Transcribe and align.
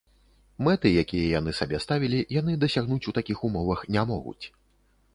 Мэты, 0.67 0.89
якія 1.01 1.25
яны 1.39 1.53
сабе 1.59 1.81
ставілі, 1.85 2.19
яны 2.39 2.57
дасягнуць 2.65 3.01
у 3.13 3.17
такіх 3.21 3.37
умовах 3.49 3.79
не 3.97 4.11
могуць. 4.15 4.39